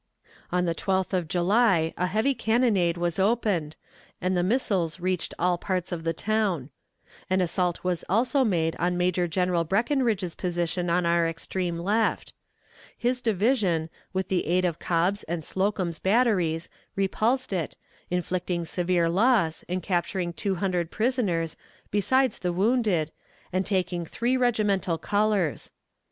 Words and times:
On 0.51 0.65
the 0.65 0.73
12th 0.73 1.13
of 1.13 1.27
July 1.27 1.93
a 1.95 2.07
heavy 2.07 2.33
cannonade 2.33 2.97
was 2.97 3.19
opened, 3.19 3.75
and 4.19 4.35
the 4.35 4.41
missiles 4.41 4.99
reached 4.99 5.31
all 5.37 5.59
parts 5.59 5.91
of 5.91 6.03
the 6.03 6.11
town. 6.11 6.71
An 7.29 7.39
assault 7.39 7.83
was 7.83 8.03
also 8.09 8.43
made 8.43 8.75
on 8.77 8.97
Major 8.97 9.27
General 9.27 9.63
Breckinridge's 9.63 10.33
position 10.33 10.89
on 10.89 11.05
our 11.05 11.27
extreme 11.29 11.77
left. 11.77 12.33
His 12.97 13.21
division, 13.21 13.91
with 14.11 14.27
the 14.29 14.47
aid 14.47 14.65
of 14.65 14.79
Cobb's 14.79 15.21
and 15.25 15.45
Slocum's 15.45 15.99
batteries, 15.99 16.67
repulsed 16.95 17.53
it, 17.53 17.77
inflicting 18.09 18.65
severe 18.65 19.07
loss, 19.07 19.63
and 19.69 19.83
capturing 19.83 20.33
two 20.33 20.55
hundred 20.55 20.89
prisoners, 20.89 21.55
besides 21.91 22.39
the 22.39 22.51
wounded, 22.51 23.11
and 23.53 23.67
taking 23.67 24.07
three 24.07 24.35
regimental 24.35 24.97
colors. 24.97 25.71